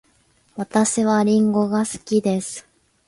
[0.55, 2.67] 私はりんごが好きです。